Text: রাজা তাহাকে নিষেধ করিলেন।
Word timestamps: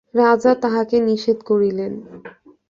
রাজা 0.13 0.51
তাহাকে 0.63 0.97
নিষেধ 1.07 1.37
করিলেন। 1.43 1.91